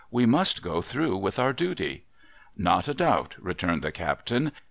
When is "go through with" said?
0.63-1.37